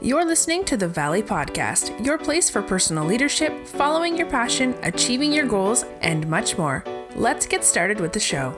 [0.00, 5.32] You're listening to the Valley Podcast, your place for personal leadership, following your passion, achieving
[5.32, 6.84] your goals, and much more.
[7.16, 8.56] Let's get started with the show.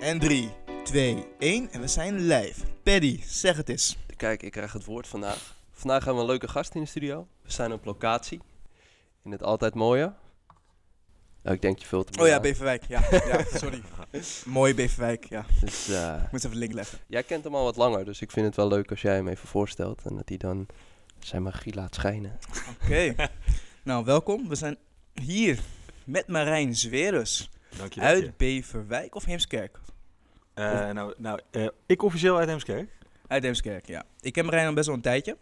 [0.00, 0.50] En 3,
[0.84, 2.64] 2, 1 en we zijn live.
[2.82, 3.96] Paddy, zeg het eens.
[4.16, 5.54] Kijk, ik krijg het woord vandaag.
[5.70, 7.26] Vandaag hebben we een leuke gast in de studio.
[7.42, 8.40] We zijn op locatie.
[9.24, 10.12] In het altijd mooie.
[11.46, 12.40] Nou, ik denk je vult hem Oh ja.
[12.40, 12.84] Beverwijk.
[12.88, 13.82] Ja, ja sorry.
[14.44, 15.44] Mooie Beverwijk, ja.
[15.60, 16.98] Dus eh, Ik moet even link leggen.
[17.06, 19.28] jij kent hem al wat langer, dus ik vind het wel leuk als jij hem
[19.28, 20.02] even voorstelt.
[20.04, 20.66] En dat hij dan
[21.18, 22.38] zijn magie laat schijnen.
[22.82, 23.14] Oké.
[23.82, 24.48] nou, welkom.
[24.48, 24.76] We zijn
[25.14, 25.58] hier
[26.04, 27.50] met Marijn Zwerus.
[27.78, 28.00] Dank je.
[28.00, 28.22] dank je.
[28.22, 29.78] Uit Beverwijk of Heemskerk?
[30.54, 32.88] Eh, nou, nou eh, ik officieel uit Heemskerk.
[33.26, 34.04] Uit Heemskerk, ja.
[34.20, 35.36] Ik ken Marijn al best wel een tijdje.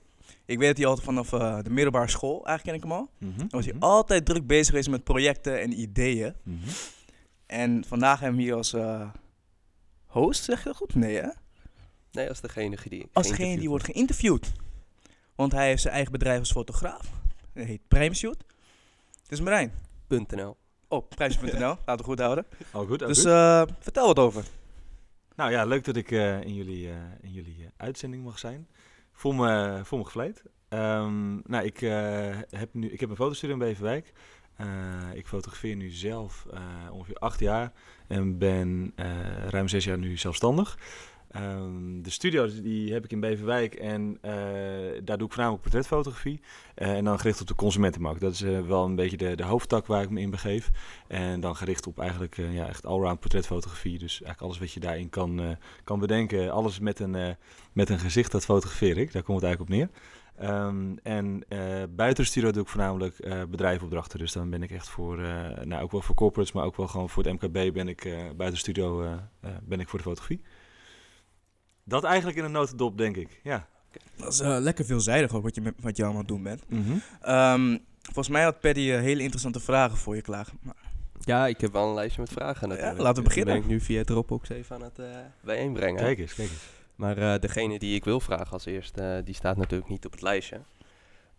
[0.47, 3.11] Ik weet dat hij altijd vanaf eh, de middelbare school, eigenlijk ken ik hem al.
[3.37, 6.35] Dan was hij altijd druk bezig geweest met projecten en ideeën.
[6.43, 6.69] Mhm.
[7.47, 9.09] En vandaag hebben we hem hier als eh,
[10.07, 10.95] host, zeg je dat goed?
[10.95, 11.29] Nee, hè?
[12.13, 13.09] Nee, als degene die...
[13.13, 14.53] Als degene die wordt geïnterviewd.
[15.35, 17.11] Want hij heeft zijn eigen bedrijf als fotograaf.
[17.55, 18.45] Dat heet Primeshoot.
[19.29, 19.73] Dus Marijn,
[20.09, 20.57] .nl.
[20.89, 22.47] op prijsje.nl, laten we goed houden.
[22.73, 23.27] Al goed, al Dus goed.
[23.27, 24.45] eh, vertel wat over.
[25.37, 28.69] nou ja, leuk dat ik eh, in jullie, eh, in jullie uitzending mag zijn.
[29.15, 30.43] Voel me, voel me gevleid.
[30.69, 34.13] Ehm, nou, ik, eh, heb nu, ik heb een fotostudio in Beverwijk.
[34.57, 34.67] Eh,
[35.15, 36.61] ik fotografeer nu zelf eh,
[36.93, 37.73] ongeveer acht jaar
[38.09, 38.93] en ben
[39.49, 40.79] ruim zes jaar nu zelfstandig.
[41.35, 44.33] Ehm, de studio die heb ik in Beverwijk en eh,
[45.05, 46.41] daar doe ik voornamelijk portretfotografie.
[46.75, 48.21] Eh, en dan gericht op de consumentenmarkt.
[48.21, 50.71] Dat is eh, wel een beetje de, de hoofdtak waar ik me in begeef.
[51.07, 53.99] En dan gericht op eigenlijk ja, echt allround portretfotografie.
[53.99, 56.51] Dus eigenlijk alles wat je daarin kan, kan bedenken.
[56.51, 57.37] Alles met een,
[57.73, 59.13] met een gezicht, dat fotografeer ik.
[59.13, 59.89] Daar komt het eigenlijk op neer.
[60.37, 61.59] Ehm, en eh,
[61.91, 64.19] buiten de studio doe ik voornamelijk eh bedrijfopdrachten.
[64.19, 65.19] Dus dan ben ik echt voor,
[65.65, 68.03] nou ook wel voor corporates, maar ook wel gewoon voor het MKB ben ik
[68.37, 69.19] buiten de studio
[69.63, 70.41] ben ik voor de fotografie.
[71.85, 73.41] Dat eigenlijk in een notendop, denk ik.
[73.43, 73.67] Ja.
[74.17, 76.43] Dat is eh, lekker veelzijdig ook wat je, met, wat je allemaal aan het doen
[76.43, 76.63] bent.
[77.21, 80.47] Ehm, volgens mij had Paddy eh, hele interessante vragen voor je klaar.
[80.61, 80.75] Maar,
[81.21, 83.01] Ja, ik heb wel een lijstje met vragen Ja, natuurlijk.
[83.01, 83.55] laten we beginnen.
[83.55, 85.07] Die ben ik nu via Dropbox even aan het eh
[85.41, 86.01] bijeenbrengen.
[86.01, 86.63] Kijk eens, kijk eens.
[86.95, 90.13] Maar eh, degene die ik wil vragen als eerste, eh, die staat natuurlijk niet op
[90.13, 90.61] het lijstje.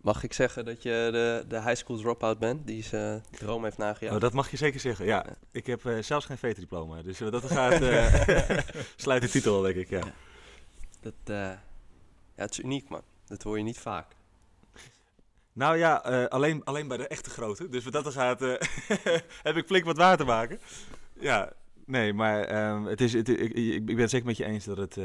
[0.00, 3.78] Mag ik zeggen dat je de, de high school dropout bent, die zijn droom heeft
[3.78, 4.14] nagejaagd?
[4.14, 5.06] Oh, dat mag je zeker zeggen.
[5.06, 7.02] Ja, ik heb eh, zelfs geen VT-diploma.
[7.02, 8.58] Dus dat gaat, eh
[8.96, 9.90] sluit de titel al, denk ik.
[9.90, 10.02] Ja.
[11.06, 11.50] Dat, eh,
[12.34, 13.02] ja, het is uniek, man.
[13.24, 14.16] Dat hoor je niet vaak.
[15.52, 17.68] Nou ja, eh, alleen, alleen bij de echte grote.
[17.68, 18.60] Dus wat dat er gaat, eh,
[19.48, 20.60] heb ik flink wat waar te maken.
[21.20, 21.52] Ja,
[21.84, 24.76] nee, maar ehm, het is, het, ik, ik ben het zeker met je eens dat
[24.76, 24.98] het,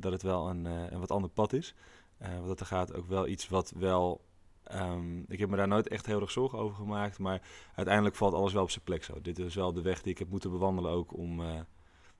[0.00, 1.74] dat het wel een, een wat ander pad is.
[2.18, 4.24] Wat dat er gaat ook wel iets wat wel...
[4.64, 7.18] ehm, ik heb me daar nooit echt heel erg zorgen over gemaakt.
[7.18, 7.42] Maar
[7.74, 9.20] uiteindelijk valt alles wel op zijn plek zo.
[9.20, 11.42] Dit is wel de weg die ik heb moeten bewandelen ook om...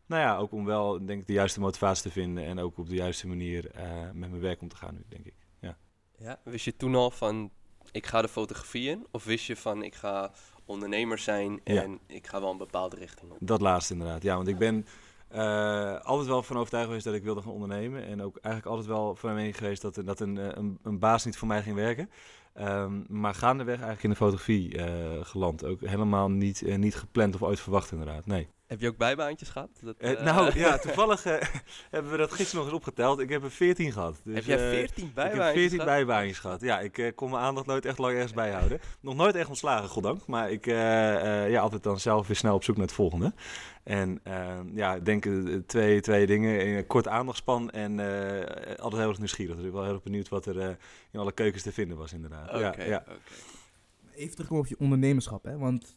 [0.06, 2.44] nou ja, ook om wel denk ik, de juiste motivatie te vinden.
[2.44, 5.24] En ook op de juiste manier eh, met mijn werk om te gaan nu, denk
[5.26, 5.34] ik.
[6.18, 7.50] Ja, wist je toen al van,
[7.92, 9.06] ik ga de fotografie in?
[9.10, 10.30] Of wist je van, ik ga
[10.64, 11.82] ondernemer zijn Ja.
[11.82, 13.36] en ik ga wel een bepaalde richting op?
[13.40, 14.22] Dat laatste inderdaad.
[14.22, 14.86] Ja, want ik ben
[15.28, 18.04] eh, altijd wel van overtuigd geweest dat ik wilde gaan ondernemen.
[18.04, 21.24] En ook eigenlijk altijd wel van mening geweest dat, dat een, eh, een, een baas
[21.24, 22.10] niet voor mij ging werken.
[22.54, 24.78] Ehm, maar gaandeweg eigenlijk in de fotografie
[25.24, 25.64] geland.
[25.64, 28.26] Ook helemaal niet, niet gepland of ooit verwacht inderdaad.
[28.26, 28.48] Nee.
[28.66, 29.68] Heb je ook bijbaantjes gehad?
[29.82, 31.40] Dat, Eh, eh, nou ja, toevallig eh,
[31.90, 33.20] hebben we dat gisteren nog eens opgeteld.
[33.20, 34.20] Ik heb er 14 gehad.
[34.24, 35.94] Dus, heb jij eh, 14 ik bijbaantjes heb 14 gehad?
[35.94, 36.60] bijbaantjes gehad.
[36.60, 38.80] Ja, ik eh, kon mijn aandacht nooit echt lang ergens bijhouden.
[39.00, 40.26] Nog nooit echt ontslagen, goddank.
[40.26, 43.32] Maar ik eh, eh, ja, altijd dan zelf weer snel op zoek naar het volgende.
[43.82, 44.20] En
[44.74, 45.26] ja, ik denk
[45.66, 46.66] twee, twee dingen.
[46.66, 49.56] Een kort aandachtspan en eh, altijd heel erg nieuwsgierig.
[49.56, 50.76] Dus ik ben wel heel erg benieuwd wat er
[51.10, 52.50] in alle keukens te vinden was inderdaad.
[52.50, 52.96] Ja, ja.
[52.96, 53.18] oké.
[54.14, 55.58] even terugkomen op je ondernemerschap, hè?
[55.58, 55.96] Want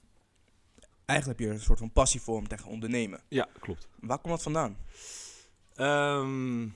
[1.07, 3.19] eigenlijk heb je een soort van passie voor om tegen ondernemen.
[3.28, 3.88] ja, klopt.
[4.00, 4.78] Waar komt dat vandaan?
[5.75, 6.68] Ehm,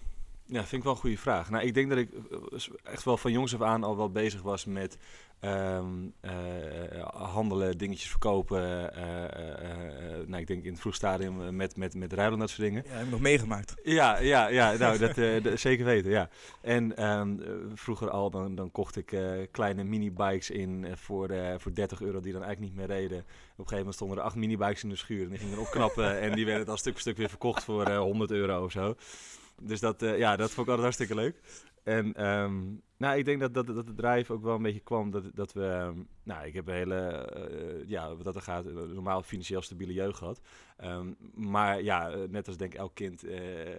[0.51, 1.49] ja, vind ik wel een goede vraag.
[1.49, 4.41] Nou, ik denk dat ik eh, echt wel van jongs af aan al wel bezig
[4.41, 4.97] was met
[5.39, 5.85] ehm,
[6.19, 6.31] eh,
[7.07, 8.93] handelen, dingetjes verkopen.
[8.95, 12.61] eh, nou, ik denk in het vroeg stadium met, met, met ruilen en dat soort
[12.61, 12.83] dingen.
[12.87, 13.75] Ja, heb ik nog meegemaakt.
[13.83, 16.29] Ja, ja, ja nou, dat, dat zeker weten, ja.
[16.61, 19.17] En ehm, eh, vroeger al, dan, dan kocht ik
[19.51, 23.17] kleine minibikes in voor, voor 30 euro die dan eigenlijk niet meer reden.
[23.17, 25.71] Op een gegeven moment stonden er acht minibikes in de schuur en die gingen erop
[25.71, 28.71] knappen en die werden dan stuk voor stuk weer verkocht voor eh 100 euro of
[28.71, 28.95] zo.
[29.61, 31.41] Dus dat, eh, ja, dat vond ik altijd hartstikke leuk.
[31.83, 32.61] En ehm,
[32.97, 35.53] nou, ik denk dat, dat, dat de drive ook wel een beetje kwam dat, dat
[35.53, 35.65] we...
[35.65, 39.93] ehm, nou, ik heb een hele, eh, ja, wat dat er gaat, normaal financieel stabiele
[39.93, 40.41] jeugd gehad.
[40.77, 43.23] Ehm, maar ja, eh, net als denk ik elk kind,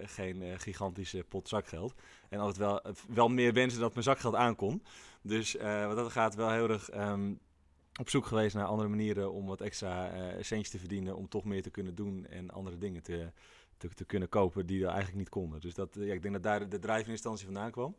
[0.05, 1.95] geen gigantische pot zakgeld.
[2.29, 4.83] En altijd wel, wel meer wensen dat mijn zakgeld aankon.
[5.23, 6.91] Dus wat dat gaat, wel heel erg
[8.01, 11.17] op zoek geweest naar andere manieren om wat extra centjes te verdienen.
[11.17, 13.33] Om toch meer te kunnen doen en andere dingen te,
[13.89, 15.61] te, te kunnen kopen die er eigenlijk niet konden.
[15.61, 17.97] Dus dat, eh, ja, ik denk dat daar de, de drive in instantie vandaan kwam.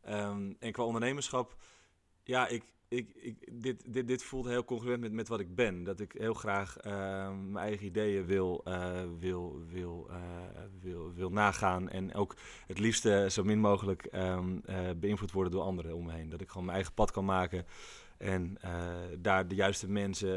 [0.00, 1.56] Ehm, en qua ondernemerschap,
[2.22, 5.84] ja, ik, ik, ik, dit, dit, dit voelt heel congruent met, met wat ik ben.
[5.84, 10.18] Dat ik heel graag ehm, mijn eigen ideeën wil, eh, wil, wil, eh,
[10.80, 11.88] wil, wil nagaan.
[11.88, 12.36] En ook
[12.66, 16.30] het liefste zo min mogelijk ehm, eh, beïnvloed worden door anderen om me heen.
[16.30, 17.66] Dat ik gewoon mijn eigen pad kan maken.
[18.16, 18.58] En
[19.18, 20.28] daar de juiste mensen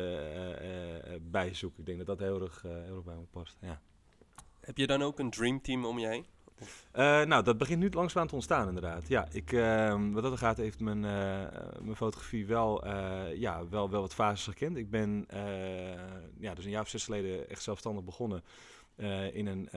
[1.32, 1.80] bij zoeken.
[1.80, 3.58] Ik denk dat dat heel erg, heel erg bij me past.
[3.62, 3.82] Ja.
[4.62, 6.26] Heb je dan ook een dreamteam om je heen?
[6.62, 9.08] Uh, nou, dat begint nu langzaam te ontstaan inderdaad.
[9.08, 13.90] Ja, ik, uh, wat dat gaat heeft mijn, uh, mijn fotografie wel, eh, ja, wel,
[13.90, 14.78] wel wat fases gekend.
[14.78, 15.26] Ik ben
[16.40, 18.44] ja, dus een jaar of zes geleden echt zelfstandig begonnen.
[19.34, 19.70] in een,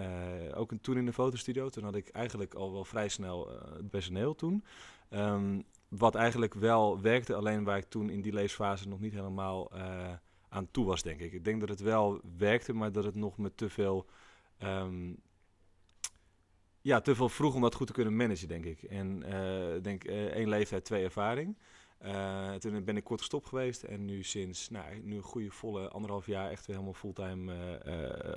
[0.55, 1.69] ook een, toen in een fotostudio.
[1.69, 4.65] Toen had ik eigenlijk al wel vrij snel het personeel toen.
[5.11, 9.73] Um, wat eigenlijk wel werkte, alleen waar ik toen in die leesfase nog niet helemaal
[10.49, 11.33] aan toe was, denk ik.
[11.33, 14.07] Ik denk dat het wel werkte, maar dat het nog met te veel...
[14.65, 15.21] Um,
[16.81, 18.83] ja, te veel vroeg om dat goed te kunnen managen, denk ik.
[18.83, 21.57] En uh, denk uh, één leeftijd, twee ervaring.
[22.05, 25.89] Uh, toen ben ik kort gestopt geweest en nu sinds nou, nu een goede volle
[25.89, 27.53] anderhalf jaar echt weer helemaal fulltime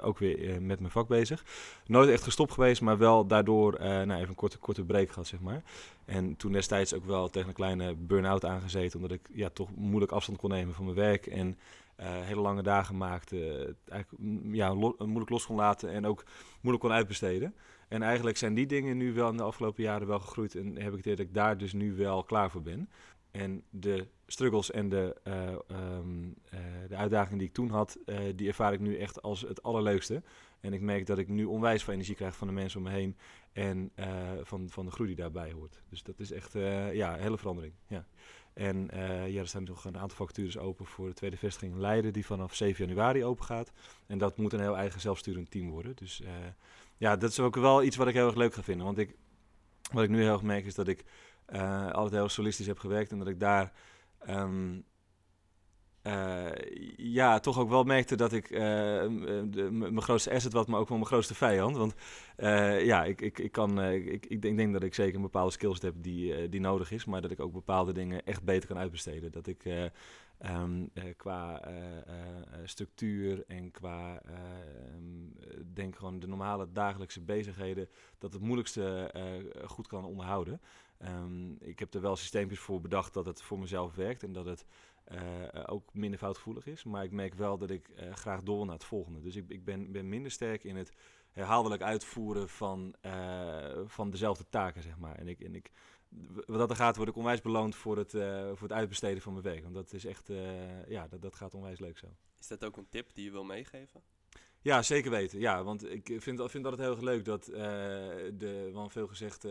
[0.01, 1.45] ook weer met mijn vak bezig.
[1.85, 5.39] Nooit echt gestopt geweest, maar wel daardoor nou, even een korte, korte break gehad, zeg
[5.39, 5.63] maar.
[6.05, 10.11] En toen destijds ook wel tegen een kleine burn-out aangezeten, omdat ik ja, toch moeilijk
[10.11, 11.57] afstand kon nemen van mijn werk en
[12.03, 14.23] hele lange dagen maakte, eigenlijk
[14.55, 16.23] ja, moeilijk los kon laten en ook
[16.61, 17.55] moeilijk kon uitbesteden.
[17.87, 20.55] En eigenlijk zijn die dingen nu wel in de afgelopen jaren wel gegroeid.
[20.55, 22.89] En heb ik het dat ik daar dus nu wel klaar voor ben.
[23.31, 27.97] En de struggles en de, uh, um, uh, de uitdagingen die ik toen had,
[28.35, 30.23] die ervaar ik nu echt als het allerleukste.
[30.59, 32.91] En ik merk dat ik nu onwijs veel energie krijg van de mensen om me
[32.91, 33.17] heen
[33.53, 33.91] en
[34.43, 35.81] van, van de groei die daarbij hoort.
[35.89, 36.53] Dus dat is echt
[36.91, 37.73] ja, een hele verandering.
[37.87, 38.05] Ja.
[38.55, 38.89] En
[39.27, 42.55] ja, er staan nog een aantal vacatures open voor de tweede vestiging Leiden, die vanaf
[42.55, 43.71] 7 januari open gaat.
[44.07, 45.95] En dat moet een heel eigen zelfsturend team worden.
[45.95, 46.21] Dus
[46.97, 48.85] ja, dat is ook wel iets wat ik heel erg leuk ga vinden.
[48.85, 49.15] Want ik,
[49.91, 51.03] wat ik nu heel erg merk is dat ik
[51.53, 53.11] uh, altijd heel solistisch heb gewerkt.
[53.11, 53.73] En dat ik daar
[54.29, 54.85] um,
[56.07, 56.45] uh,
[56.95, 58.59] ja, toch ook wel merkte dat ik uh,
[59.69, 61.77] mijn grootste asset was, maar ook wel mijn grootste vijand.
[61.77, 61.95] Want
[62.85, 65.81] ja, ik, ik, ik, kan, ik, ik denk, denk, dat ik zeker een bepaalde skills
[65.81, 67.05] heb die, die nodig is.
[67.05, 69.31] Maar dat ik ook bepaalde dingen echt beter kan uitbesteden.
[69.31, 69.83] Dat ik uh,
[71.17, 71.61] qua
[72.63, 74.21] structuur en qua,
[74.95, 75.33] um,
[75.73, 79.11] denk gewoon de normale dagelijkse bezigheden, dat het moeilijkste
[79.65, 80.61] goed kan onderhouden.
[81.03, 84.45] Um, ik heb er wel systeempjes voor bedacht dat het voor mezelf werkt en dat
[84.45, 84.65] het
[85.65, 86.83] ook minder foutgevoelig is.
[86.83, 89.21] Maar ik merk wel dat ik graag door naar het volgende.
[89.21, 90.91] Dus ik, ik ben, ben minder sterk in het
[91.31, 92.95] herhaaldelijk uitvoeren van,
[93.85, 95.15] van dezelfde taken, zeg maar.
[95.15, 95.71] En ik, en ik
[96.45, 99.31] wat dat er gaat, word ik onwijs beloond voor het, uh, voor het uitbesteden van
[99.31, 99.61] mijn werk.
[99.61, 102.07] Want dat is echt, uh, ja, dat, dat gaat onwijs leuk zo.
[102.39, 104.01] Is dat ook een tip die je wil meegeven?
[104.61, 105.39] Ja, zeker weten.
[105.39, 107.55] Ja, want ik vind, vind dat het heel erg leuk dat uh,
[108.33, 109.47] de, want veel gezegd,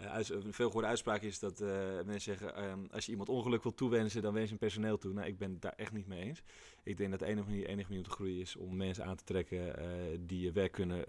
[0.00, 1.68] uh, een veel gehoorde uitspraak is dat uh,
[2.04, 5.12] mensen zeggen: um, als je iemand ongeluk wil toewensen, dan wens je een personeel toe.
[5.12, 6.42] Nou, ik ben het daar echt niet mee eens.
[6.82, 9.16] Ik denk dat de enige manier, enige manier om te groeien is om mensen aan
[9.16, 11.04] te trekken uh, die je werk kunnen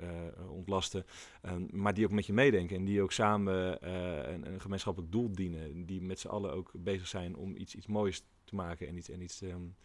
[0.49, 1.05] ontlasten,
[1.45, 3.89] um, maar die ook met je meedenken en die ook samen
[4.33, 5.85] een, een, gemeenschappelijk doel dienen.
[5.85, 9.09] Die met z'n allen ook bezig zijn om iets, iets moois te maken en iets,
[9.09, 9.75] en iets um,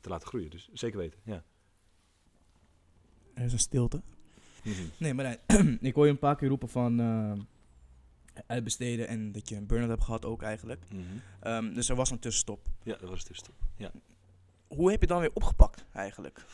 [0.00, 0.50] te laten groeien.
[0.50, 1.44] Dus zeker weten, ja.
[3.34, 4.02] Er is een stilte.
[4.62, 4.90] -hmm.
[4.98, 5.36] Nee, maar
[5.80, 7.00] ik hoor je een paar keer roepen van
[8.46, 10.84] uitbesteden en dat je een burn-out hebt gehad ook eigenlijk.
[10.88, 11.22] -hmm.
[11.52, 12.66] um, dus er was een tussenstop.
[12.82, 13.56] Ja, er was een tussenstop.
[13.76, 13.90] Ja.
[14.66, 16.44] Hoe heb je dan weer opgepakt eigenlijk?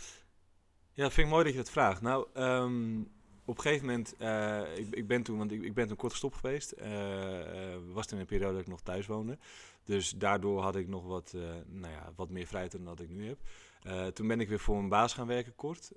[0.92, 2.00] Ja, dat vind ik mooi dat je dat vraagt.
[2.00, 3.10] Nou, um,
[3.44, 6.12] op een gegeven moment, uh, ik, ik, ben toen, want ik, ik ben toen kort
[6.12, 6.74] gestopt geweest.
[6.78, 9.38] Uh, uh, was toen een periode dat ik nog thuis woonde.
[9.84, 11.34] Dus daardoor had ik nog wat,
[11.66, 14.14] nou ja, wat meer vrijheid dan dat ik nu heb.
[14.14, 15.92] toen ben ik weer voor mijn baas gaan werken kort.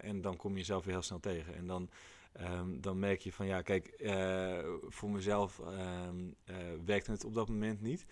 [0.00, 1.54] en dan kom je jezelf weer heel snel tegen.
[1.54, 1.88] En dan
[2.40, 7.34] Um, dan merk je van ja, kijk, uh, voor mezelf um, uh, werkte het op
[7.34, 8.06] dat moment niet.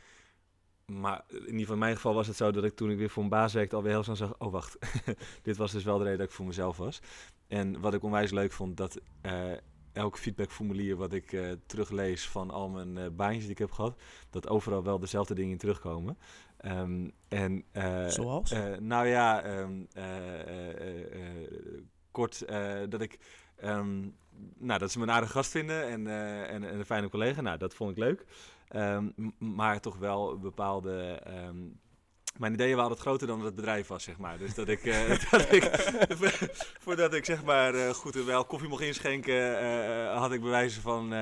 [0.86, 3.10] Maar in ieder geval in mijn geval was het zo dat ik toen ik weer
[3.10, 4.78] voor een baas werkte alweer heel snel zag, oh wacht,
[5.42, 7.00] dit was dus wel de reden dat ik voor mezelf was.
[7.46, 9.52] En wat ik onwijs leuk vond, dat uh,
[9.92, 11.36] elk feedbackformulier wat ik
[11.66, 14.00] teruglees van al mijn baantjes die ik heb gehad,
[14.30, 16.18] dat overal wel dezelfde dingen in terugkomen.
[16.64, 17.64] Um, en,
[18.08, 18.54] Zoals?
[18.78, 19.44] nou ja,
[22.10, 22.44] kort
[22.88, 23.18] dat ik
[23.64, 24.14] Um,
[24.58, 27.40] nou, dat ze me een aardige gast vinden en, uh, en, en, een fijne collega.
[27.40, 28.24] Nou, dat vond ik leuk.
[28.76, 31.80] Um, maar toch wel bepaalde um,
[32.38, 34.38] mijn ideeën waren wat groter dan het bedrijf was, zeg maar.
[34.38, 35.10] Dus dat ik, eh,
[36.84, 40.82] voordat ik zeg maar eh, goed en wel koffie mocht inschenken, eh, had ik bewijzen
[40.82, 41.12] van,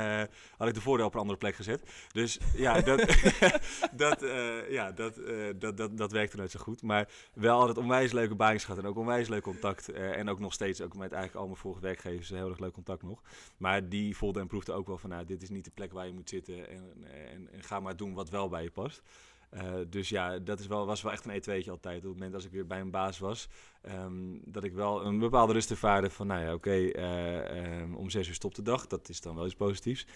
[0.57, 1.83] had ik de voordeel op een andere plek gezet.
[2.13, 2.99] Dus ja, dat,
[3.93, 4.25] dat,
[4.69, 5.21] ja, dat,
[5.59, 6.83] dat, dat, dat werkte nooit zo goed.
[6.83, 9.89] Maar wel altijd onwijs leuke baantjes en ook onwijs leuk contact.
[9.93, 13.03] en ook nog steeds, ook met eigenlijk al mijn vorige werkgevers, heel erg leuk contact
[13.03, 13.23] nog.
[13.57, 16.07] Maar die voelde en proefde ook wel van, nou, dit is niet de plek waar
[16.07, 19.03] je moet zitten en, en, en ga maar doen wat wel bij je past.
[19.51, 21.97] Eh, dus ja, dat is wel, was wel echt een E2'tje altijd.
[21.97, 23.49] Op het moment als ik weer bij een baas was,
[23.83, 28.11] ehm, dat ik wel een bepaalde rust ervaarde van, nou ja, oké, eh, ehm, om
[28.11, 28.87] zes uur stopt de dag.
[28.87, 30.07] Dat is dan wel iets positiefs.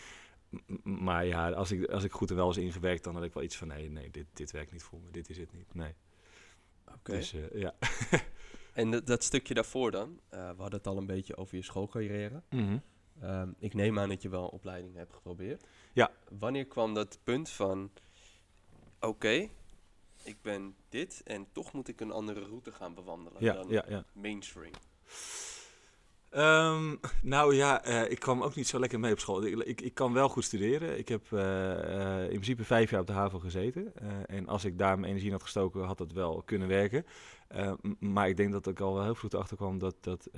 [0.50, 3.32] M- maar ja, als ik, als ik goed er wel was ingewerkt, dan had ik
[3.32, 5.10] wel iets van, nee, nee, dit, dit werkt niet voor me.
[5.10, 5.94] Dit is het niet, nee.
[6.94, 7.12] Oké.
[7.12, 7.74] Dus eh, ja.
[8.72, 12.42] En dat, dat stukje daarvoor dan, we hadden het al een beetje over je schoolcarrière.
[13.20, 15.66] Ehm, ik neem aan dat je wel een opleiding hebt geprobeerd.
[15.92, 16.10] Ja.
[16.38, 17.90] Wanneer kwam dat punt van,
[19.08, 19.48] oké,
[20.24, 23.84] ik ben dit en toch moet ik een andere route gaan bewandelen Ja, dan ja,
[23.88, 24.04] ja.
[24.12, 24.72] mainstream?
[26.34, 29.44] Ehm, nou ja, eh, ik kwam ook niet zo lekker mee op school.
[29.46, 30.98] Ik, ik, ik kan wel goed studeren.
[30.98, 33.92] Ik heb eh, eh, in principe vijf jaar op de HAVO gezeten.
[34.26, 37.06] En als ik daar mijn energie in had gestoken, had dat wel kunnen werken.
[37.98, 40.28] Maar ik denk dat ik al wel heel vroeg erachter kwam dat, dat,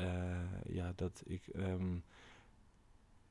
[0.67, 1.43] ja, dat ik...
[1.53, 1.97] ehm,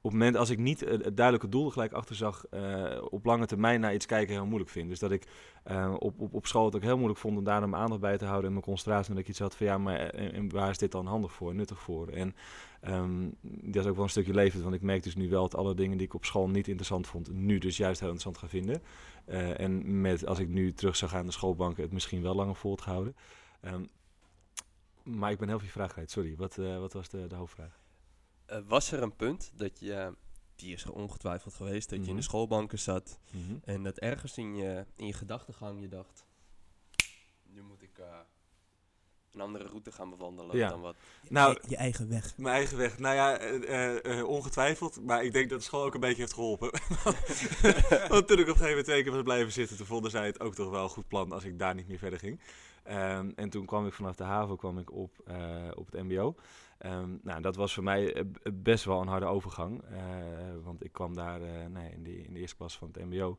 [0.06, 3.26] op het moment als ik niet het het duidelijke doel gelijk achter zag, eh, op
[3.26, 4.90] lange termijn naar iets kijken heel moeilijk vind.
[4.90, 5.28] Dus dat ik
[5.64, 8.18] eh, op, op, op school het ook heel moeilijk vond om daar mijn aandacht bij
[8.18, 9.10] te houden en mijn concentratie.
[9.10, 11.56] En dat ik iets had van ja, maar en, waar is dit dan handig voor,
[11.56, 12.08] nuttig voor?
[12.08, 12.36] En
[12.82, 15.56] ehm, dat is ook wel een stukje levend, want ik merk dus nu wel dat
[15.56, 18.58] alle dingen die ik op school niet interessant vond, nu dus juist heel interessant ga
[18.58, 18.82] vinden.
[19.26, 22.36] Eh, en met, als ik nu terug zou gaan naar de schoolbanken, het misschien wel
[22.36, 23.16] langer vol te houden.
[23.62, 23.84] Ehm,
[25.04, 26.36] maar ik ben heel veel vraag kwijt, sorry.
[26.36, 27.85] Wat, eh, wat was de, de hoofdvraag?
[28.46, 30.16] Eh, was er een punt dat je,
[30.56, 32.18] die is er ongetwijfeld geweest, dat je in Mhm.
[32.20, 33.20] de schoolbanken zat
[33.64, 36.25] en dat ergens in je, in je gedachtegang je dacht,
[37.44, 38.06] nu moet ik eh,
[39.32, 40.70] een andere route gaan bewandelen Ja.
[40.70, 40.96] dan wat.
[41.30, 42.38] Nou, je, je eigen weg.
[42.38, 42.98] Mijn eigen weg.
[43.00, 45.02] Nou ja, eh, ongetwijfeld.
[45.02, 46.70] Maar ik denk dat de school ook een beetje heeft geholpen.
[48.10, 50.25] Want toen ik op een gegeven moment twee keer was blijven zitten, toen vonden zij
[50.25, 52.40] het ook toch wel een goed plan als ik daar niet meer verder ging.
[52.84, 56.36] Ehm, en toen kwam ik vanaf de haven kwam ik op, eh, op het mbo.
[56.77, 59.82] Ehm, nou, dat was voor mij eh, b- best wel een harde overgang.
[59.82, 59.98] eh,
[60.63, 63.38] want ik kwam daar eh, nee, in, de, in de eerste klas van het mbo.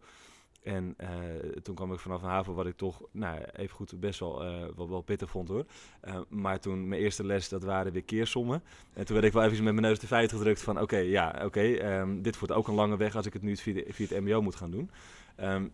[0.63, 1.09] En eh,
[1.63, 4.65] toen kwam ik vanaf een haven wat ik toch, nou, even goed best wel, eh,
[4.77, 5.65] wel, wel pittig vond hoor.
[6.01, 8.63] Eh, maar toen mijn eerste les, dat waren weer keersommen.
[8.93, 10.81] En toen werd ik wel even met mijn neus de feit gedrukt van...
[10.81, 13.75] oké, ja, oké, ehm, dit wordt ook een lange weg als ik het nu via,
[13.75, 14.91] de- via het mbo moet gaan doen.
[15.37, 15.69] Ehm,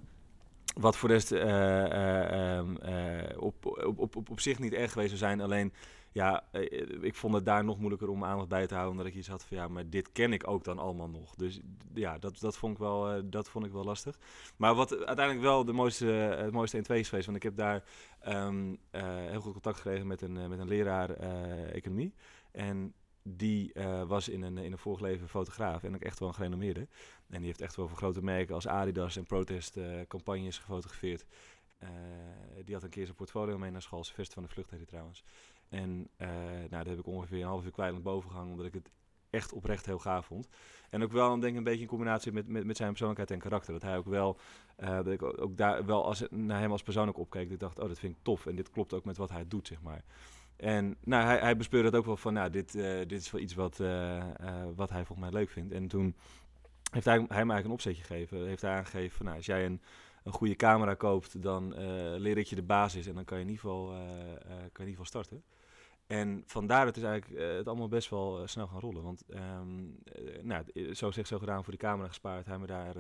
[0.81, 1.41] wat voor de rest eh,
[1.85, 3.67] eh, ehm, eh, op,
[3.97, 5.41] op, op, op zich niet erg geweest zou zijn.
[5.41, 5.73] Alleen,
[6.13, 6.63] ja, eh,
[7.01, 8.93] ik vond het daar nog moeilijker om aandacht bij te houden.
[8.97, 11.35] Omdat ik iets had van, ja, maar dit ken ik ook dan allemaal nog.
[11.35, 11.61] Dus
[11.95, 14.19] ja, dat, dat, vond, ik wel, eh, dat vond ik wel lastig.
[14.57, 17.27] Maar wat uiteindelijk wel de mooiste, eh, het mooiste 1-2 is geweest...
[17.27, 17.85] want ik heb daar
[18.21, 22.15] ehm, eh, heel goed contact gekregen met een, eh, met een leraar eh, economie.
[22.51, 26.29] En die eh, was in een, in een vorig leven fotograaf en ook echt wel
[26.29, 26.89] een gerenommeerde.
[27.29, 31.27] En die heeft echt wel voor grote merken als Adidas en protestcampagnes gefotografeerd.
[31.79, 31.89] Eh,
[32.65, 34.05] die had een keer zijn portfolio mee naar school.
[34.05, 35.25] Vest van de vlucht heet hij trouwens.
[35.73, 38.75] En eh, nou, daar heb ik ongeveer een half uur kwijt boven gehangen, omdat ik
[38.75, 38.91] het
[39.31, 40.49] echt oprecht heel gaaf vond.
[40.91, 43.73] En ook wel, denk een beetje in combinatie met, met, met zijn persoonlijkheid en karakter.
[43.73, 44.39] Dat hij ook wel,
[44.77, 47.51] eh, dat ik ook daar wel als, naar hem als persoon ook opkeek.
[47.51, 48.47] Ik dacht, oh, dat vind ik tof.
[48.47, 50.05] En dit klopt ook met wat hij doet, zeg maar.
[50.57, 53.41] En nou, hij, hij bespeurde het ook wel van, nou, dit, eh, dit is wel
[53.41, 53.77] iets wat,
[54.75, 55.73] wat hij volgens mij leuk vindt.
[55.73, 56.17] En toen
[56.91, 58.47] heeft hij, hij me eigenlijk een opzetje gegeven.
[58.47, 59.81] Heeft hij aangegeven van, nou, als jij een,
[60.25, 61.75] een goede camera koopt, dan
[62.19, 64.89] leer ik je de basis en dan kan je in ieder geval, kan je in
[64.89, 65.43] ieder geval starten.
[66.07, 69.03] En vandaar dat is eigenlijk eh, het allemaal best wel eh, snel gaan rollen.
[69.03, 72.47] Want ehm, eh, nou, zo zegt zo gedaan voor de camera gespaard.
[72.47, 72.97] Hij me daar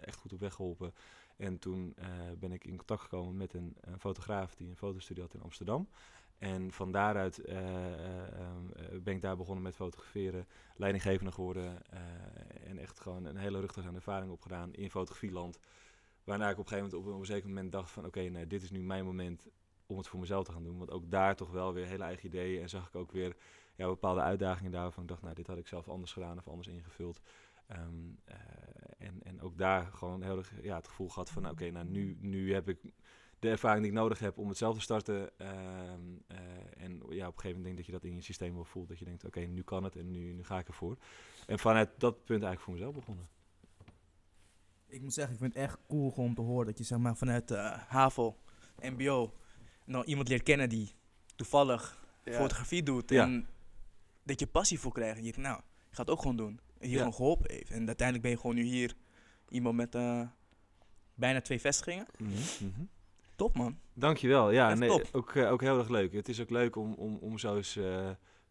[0.00, 0.94] echt goed op weg geholpen.
[1.36, 1.96] En toen
[2.38, 5.88] ben ik in contact gekomen met een, fotograaf die een fotostudio had in Amsterdam.
[6.38, 10.46] En van daaruit eh, eh, ehm, eh, ben ik daar begonnen met fotograferen,
[10.76, 11.82] leidinggevende geworden
[12.64, 15.58] en echt gewoon een hele rugtas aan ervaring opgedaan in fotografieland.
[16.24, 18.70] Waarna ik op een gegeven moment een zeker moment dacht van oké, nee, dit is
[18.70, 19.48] nu mijn moment
[19.86, 20.78] om het voor mezelf te gaan doen.
[20.78, 23.36] Want ook daar toch wel weer hele eigen ideeën en zag ik ook weer
[23.74, 25.02] ja, bepaalde uitdagingen daarvan.
[25.02, 27.20] Ik dacht, nou, dit had ik zelf anders gedaan of anders ingevuld.
[27.66, 27.82] Ehm,
[28.24, 28.36] eh,
[28.98, 31.86] en, en ook daar gewoon heel erg ja, het gevoel gehad van, nou, oké, nou
[31.86, 32.78] nu, nu heb ik
[33.38, 35.38] de ervaring die ik nodig heb om het zelf te starten.
[35.38, 36.38] Ehm, eh,
[36.76, 38.88] en ja, op een gegeven moment denk dat je dat in je systeem wel voelt.
[38.88, 40.96] Dat je denkt, oké, nu kan het en nu, nu ga ik ervoor.
[41.46, 43.28] En vanuit dat punt eigenlijk voor mezelf begonnen.
[44.86, 47.16] Ik moet zeggen, ik vind het echt cool om te horen dat je zeg maar
[47.16, 48.36] vanuit de HAVO,
[48.80, 49.34] MBO,
[49.84, 50.92] nou iemand leert kennen die
[51.36, 53.10] toevallig fotografie doet.
[53.10, 53.22] Ja.
[53.22, 53.46] En
[54.22, 55.18] dat je passie voor krijgt.
[55.18, 56.60] En je denkt, nou, ik ga het ook gewoon doen.
[56.78, 57.70] En je gewoon geholpen heeft.
[57.70, 58.94] En uiteindelijk ben je gewoon nu hier
[59.48, 60.20] iemand met eh,
[61.14, 62.06] bijna twee vestigingen.
[62.18, 62.84] Mhm, mhm.
[63.36, 63.78] Top man.
[63.92, 64.50] Dankjewel.
[64.50, 65.08] Ja, Echt nee, top.
[65.12, 66.12] ook, eh, ook heel erg leuk.
[66.12, 68.10] Het is ook leuk om, om, om zo eens eh,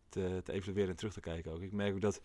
[0.10, 1.62] te, te evalueren en terug te kijken ook.
[1.62, 2.22] Ik merk ook dat,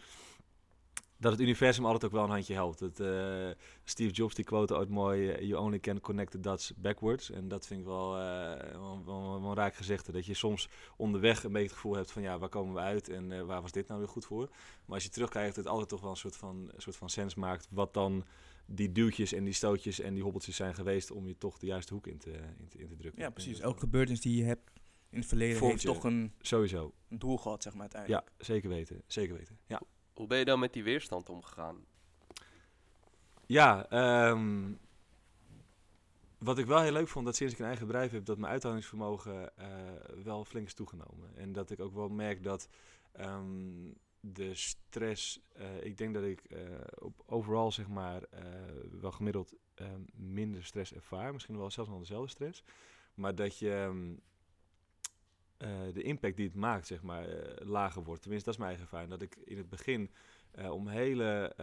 [1.20, 2.80] dat het universum altijd ook wel een handje helpt.
[2.80, 3.48] Het, eh,
[3.84, 7.30] Steve Jobs die quote ooit mooi, eh, you only can connect the dots backwards.
[7.30, 8.72] En dat vind ik wel, eh,
[9.04, 10.12] wel, wel, raak gezegde.
[10.12, 13.08] Dat je soms onderweg een beetje het gevoel hebt van ja, waar komen we uit
[13.08, 14.48] en waar was dit nou weer goed voor?
[14.84, 17.34] Maar als je terugkijkt, het altijd toch wel een soort van, een soort van sens
[17.34, 18.24] maakt wat dan
[18.66, 21.94] die duwtjes en die stootjes en die hobbeltjes zijn geweest om je toch de juiste
[21.94, 23.22] hoek in te, in te, in te drukken.
[23.22, 23.60] Ja, precies.
[23.60, 24.70] Elke gebeurtenis die je hebt
[25.10, 25.88] in het verleden heeft je.
[25.88, 26.32] toch een...
[26.40, 26.92] Sowieso.
[27.08, 28.28] Een doel gehad, zeg maar, uiteindelijk.
[28.38, 29.02] Ja, zeker weten.
[29.06, 29.58] Zeker weten.
[29.66, 29.82] Ja,
[30.18, 31.84] Hoe ben je dan met die weerstand omgegaan?
[33.46, 34.72] ja ehm,
[36.38, 38.52] wat ik wel heel leuk vond, dat sinds ik een eigen bedrijf heb, dat mijn
[38.52, 39.68] uithoudingsvermogen eh,
[40.24, 41.36] wel flink is toegenomen.
[41.36, 42.68] En dat ik ook wel merk dat
[43.12, 46.60] ehm, de stress, eh, ik denk dat ik eh,
[46.98, 48.22] op overal zeg maar
[49.00, 49.54] wel gemiddeld
[50.14, 51.32] minder stress ervaar.
[51.32, 52.62] Misschien wel zelfs nog dezelfde stress.
[53.14, 54.14] Maar dat je ehm,
[55.58, 58.22] eh, de impact die het maakt, zeg maar, eh, lager wordt.
[58.22, 59.10] Tenminste, dat is mijn eigen ervaring.
[59.10, 60.10] Dat ik in het begin
[60.50, 61.54] eh, om hele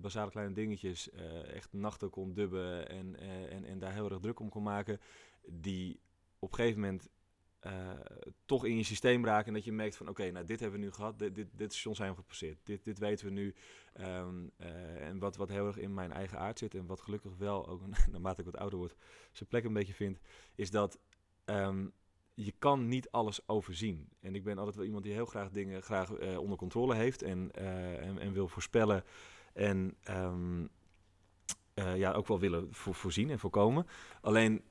[0.00, 1.10] basale kleine dingetjes
[1.46, 3.18] echt nachten kon dubben en,
[3.50, 5.00] en, en daar heel erg druk om kon maken.
[5.46, 6.00] Die
[6.38, 7.10] op een gegeven moment
[8.44, 9.46] toch in je systeem raken.
[9.46, 11.18] En dat je merkt van oké, nou dit hebben we nu gehad.
[11.18, 12.58] Dit, dit, dit station zijn gepasseerd.
[12.62, 13.54] Dit, dit weten we nu.
[13.92, 16.74] Ehm, eh, en wat, wat heel erg in mijn eigen aard zit.
[16.74, 18.96] En wat gelukkig wel ook naarmate ik wat ouder word
[19.32, 20.20] zijn plek een beetje vindt.
[20.54, 20.98] Is dat
[21.44, 21.86] ehm,
[22.34, 24.08] je kan niet alles overzien.
[24.20, 27.22] En ik ben altijd wel iemand die heel graag dingen graag eh, onder controle heeft
[27.22, 29.04] en, eh, en, en wil voorspellen.
[29.52, 30.66] En ehm,
[31.74, 33.86] eh, ja, ook wel willen voor, voorzien en voorkomen.
[34.20, 34.62] Alleen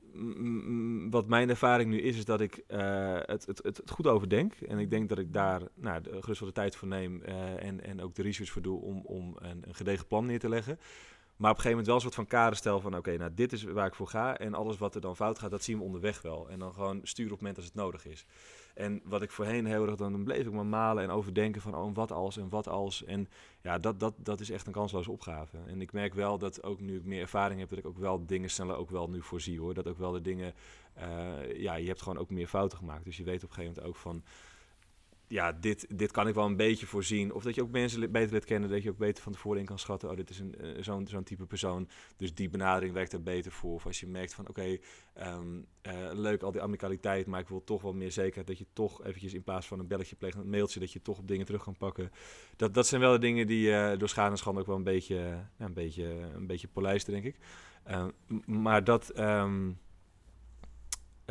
[1.09, 4.53] wat mijn ervaring nu is, is dat ik het, het, het, goed overdenk.
[4.53, 8.01] En ik denk dat ik daar nou, gerust wel de tijd voor neem en, en
[8.01, 10.79] ook de research voor doe om, om een, een gedegen plan neer te leggen.
[11.41, 12.97] Maar op een gegeven moment wel een soort van kader stel van...
[12.97, 15.51] oké, nou dit is waar ik voor ga en alles wat er dan fout gaat...
[15.51, 16.49] dat zien we onderweg wel.
[16.49, 18.25] En dan gewoon sturen op het moment als het nodig is.
[18.73, 19.95] En wat ik voorheen heel erg...
[19.95, 21.75] dan bleef ik maar malen en overdenken van...
[21.75, 23.03] oh, wat als en wat als.
[23.03, 23.29] En
[23.61, 25.57] ja, dat, dat, dat is echt een kansloze opgave.
[25.67, 27.69] En ik merk wel dat ook nu ik meer ervaring heb...
[27.69, 29.73] dat ik ook wel dingen sneller ook wel nu voorzie, hoor.
[29.73, 30.53] Dat ook wel de dingen...
[30.93, 33.05] eh, ja, je hebt gewoon ook meer fouten gemaakt.
[33.05, 34.23] Dus je weet op een gegeven moment ook van
[35.31, 37.33] ja, dit, dit kan ik wel een beetje voorzien.
[37.33, 39.65] Of dat je ook mensen beter leert kennen, dat je ook beter van tevoren in
[39.65, 40.09] kan schatten.
[40.09, 41.89] Oh, dit is een, eh, zo'n, zo'n type persoon.
[42.17, 43.73] Dus die benadering werkt er beter voor.
[43.73, 44.77] Of als je merkt van, oké,
[45.13, 48.65] ehm, eh, leuk al die amicaliteit, maar ik wil toch wel meer zekerheid dat je
[48.73, 51.45] toch eventjes in plaats van een belletje pleegt, een mailtje, dat je toch op dingen
[51.45, 52.11] terug kan pakken.
[52.55, 54.83] Dat, dat zijn wel de dingen die eh, door schade en schande ook wel een
[54.83, 57.35] beetje, een beetje, een beetje polijsten, denk ik.
[57.83, 58.09] Ehm,
[58.45, 59.09] maar dat...
[59.09, 59.71] ehm,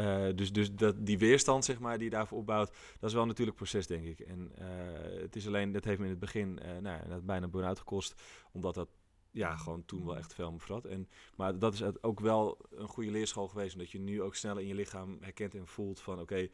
[0.01, 3.23] eh, dus dus dat, die weerstand, zeg maar, die je daarvoor opbouwt, dat is wel
[3.23, 4.21] een natuurlijk proces, denk ik.
[4.21, 7.49] En eh, het is alleen, dat heeft me in het begin eh nou, dat bijna
[7.49, 8.89] burn-out gekost, omdat dat
[9.31, 10.85] ja, gewoon toen wel echt veel me verrat.
[10.85, 14.63] En, maar dat is ook wel een goede leerschool geweest, omdat je nu ook sneller
[14.63, 16.49] in je lichaam herkent en voelt van, oké,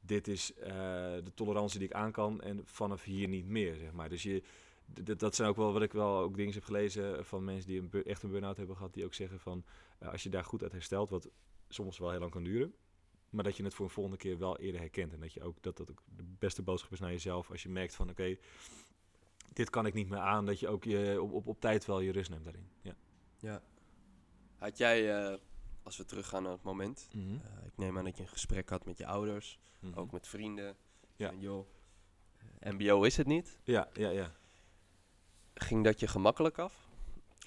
[0.00, 4.08] dit is de tolerantie die ik aan kan en vanaf hier niet meer, zeg maar.
[4.08, 4.42] Dus je,
[5.16, 8.04] dat zijn ook wel wat ik wel ook dingen heb gelezen van mensen die een
[8.04, 9.64] echt een burn-out hebben gehad, die ook zeggen van,
[9.98, 11.30] als je daar goed uit herstelt, wat
[11.68, 12.74] soms wel heel lang kan duren,
[13.32, 15.12] maar dat je het voor een volgende keer wel eerder herkent.
[15.12, 17.50] En dat je ook dat dat ook de beste boodschap is naar jezelf.
[17.50, 18.36] Als je merkt van oké,
[19.52, 20.46] dit kan ik niet meer aan.
[20.46, 22.68] Dat je ook je, op, op, op tijd wel je rust neemt daarin.
[22.82, 22.94] Ja.
[23.38, 23.62] Ja.
[24.56, 25.38] Had jij, eh,
[25.82, 27.08] als we teruggaan naar het moment...
[27.12, 27.34] Mhm.
[27.34, 29.98] eh, ik neem aan dat je een gesprek had met je ouders, Mhm.
[29.98, 30.76] ook met vrienden.
[31.16, 31.28] Ja.
[31.28, 31.66] Van, joh,
[32.58, 33.58] eh, mbo is het niet.
[33.64, 34.32] Ja, ja, ja.
[35.54, 36.88] Ging dat je gemakkelijk af?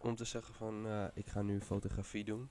[0.02, 2.50] Om te zeggen van, eh, ik ga nu fotografie doen.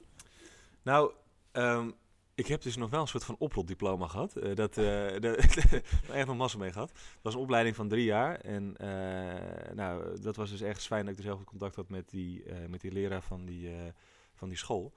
[0.83, 1.13] Nou,
[1.53, 1.91] ehm,
[2.35, 4.37] ik heb dus nog wel een soort van oprotdiploma gehad.
[4.37, 4.85] Eh, dat, eh
[5.21, 5.37] daar
[6.13, 6.91] echt nog massa mee gehad.
[6.91, 8.41] Het was een opleiding van drie jaar.
[8.41, 11.89] En eh, nou, dat was dus echt fijn dat ik dus heel goed contact had
[11.89, 13.71] met die, met die leraar van die,
[14.35, 14.93] van die school.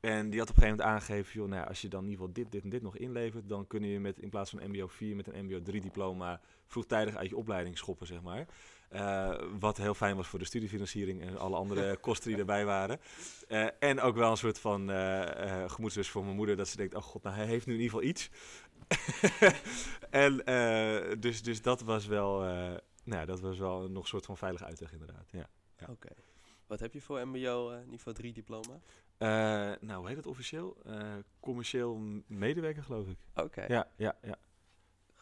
[0.00, 2.10] En die had op een gegeven moment aangegeven, joh, nou ja, als je dan in
[2.10, 4.70] ieder geval dit, dit en dit nog inlevert, dan kun je met in plaats van
[4.70, 8.46] MBO 4 met een MBO 3 diploma vroegtijdig uit je opleiding schoppen, zeg maar.
[8.88, 13.00] Eh, wat heel fijn was voor de studiefinanciering en alle andere kosten die erbij waren.
[13.48, 16.94] Eh, en ook wel een soort van eh, gemoedsrust voor mijn moeder, dat ze denkt,
[16.94, 18.30] oh god, nou hij heeft nu in ieder geval iets.
[20.10, 20.36] en
[21.20, 22.40] dus, dus dat was wel,
[23.04, 25.48] nou dat was wel nog een soort van veilige uitweg inderdaad, ja.
[25.78, 25.86] Ja.
[25.90, 26.08] Oké.
[26.66, 28.80] Wat heb je voor mbo niveau 3 diploma?
[29.80, 30.76] Nou, hoe heet het officieel?
[31.40, 33.18] Commercieel medewerker, geloof ik.
[33.34, 33.64] Oké.
[33.68, 34.38] Ja, ja, ja.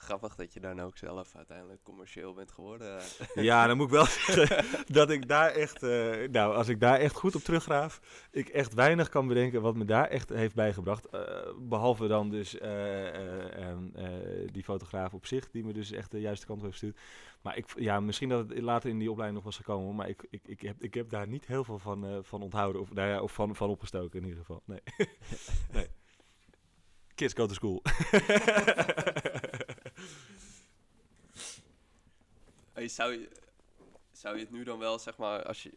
[0.02, 3.00] Grappig dat je dan ook zelf uiteindelijk commercieel bent geworden.
[3.34, 6.98] Ja, dan moet ik wel zeggen dat ik daar echt, eh, nou, als ik daar
[6.98, 11.06] echt goed op teruggraaf, ik echt weinig kan bedenken wat me daar echt heeft bijgebracht.
[11.06, 11.20] Eh,
[11.58, 14.06] behalve dan dus eh, eh, ehm, eh,
[14.52, 17.00] die fotograaf op zich, die me dus echt de juiste kant op heeft gestuurd.
[17.40, 20.26] Maar ik, ja, misschien dat het later in die opleiding nog was gekomen, maar ik,
[20.30, 23.22] ik, ik, heb, ik heb daar niet heel veel van, van onthouden of, nou ja,
[23.22, 24.62] of van, van opgestoken in ieder geval.
[24.64, 24.80] Nee.
[27.14, 27.82] Kids go to school.
[32.72, 33.28] Hey, zou, je,
[34.12, 35.72] zou je het nu dan wel, zeg maar, als je,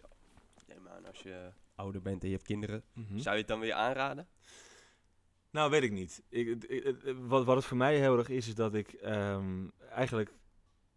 [0.87, 3.17] aan, als je ouder bent en je hebt kinderen, Mhm.
[3.19, 4.27] zou je het dan weer aanraden?
[5.49, 6.23] Nou, weet ik niet.
[6.29, 6.65] Ik,
[7.17, 10.33] wat, wat het voor mij heel erg is, is dat ik ehm, eigenlijk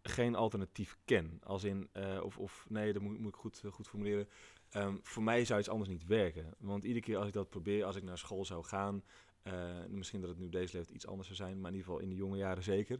[0.01, 1.39] geen alternatief ken.
[1.43, 4.27] Als in, eh, of, of nee, dat moet, moet ik goed, goed formuleren.
[4.69, 6.53] Ehm, voor mij zou iets anders niet werken.
[6.57, 9.03] Want iedere keer als ik dat probeer, als ik naar school zou gaan,
[9.41, 9.53] eh,
[9.87, 12.09] misschien dat het nu deze leeftijd iets anders zou zijn, maar in ieder geval in
[12.09, 12.99] de jonge jaren zeker.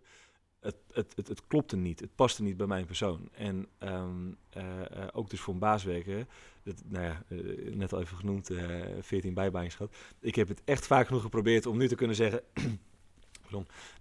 [0.60, 2.00] Het, het, het, klopte niet.
[2.00, 3.30] Het paste niet bij mijn persoon.
[3.32, 6.28] En ehm, eh, eh, ook dus voor een baas werken.
[6.64, 8.66] Dat, nou ja, eh, net al even genoemd, eh
[9.00, 9.88] 14 bijbaantjes
[10.20, 12.42] ik heb het echt vaak genoeg geprobeerd om nu te kunnen zeggen.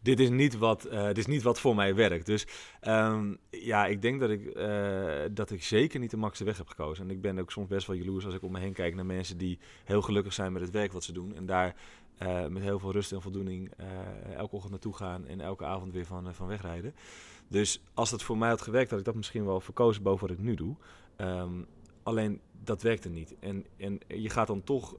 [0.02, 2.26] dit, is niet wat, dit is niet wat voor mij werkt.
[2.26, 2.46] Dus
[2.80, 4.54] ehm, ja, ik denk dat ik,
[5.36, 7.04] dat ik zeker niet de makkelijkste weg heb gekozen.
[7.04, 9.06] En ik ben ook soms best wel jaloers als ik om me heen kijk naar
[9.06, 11.34] mensen die heel gelukkig zijn met het werk wat ze doen.
[11.34, 11.74] En daar
[12.18, 15.92] eh, met heel veel rust en voldoening eh, elke ochtend naartoe gaan en elke avond
[15.92, 16.94] weer van, eh, van wegrijden.
[17.48, 20.36] Dus als dat voor mij had gewerkt, had ik dat misschien wel verkozen boven wat
[20.38, 20.76] ik nu doe.
[21.16, 21.62] Ehm,
[22.02, 23.34] alleen dat werkte niet.
[23.40, 24.96] En, en je gaat dan toch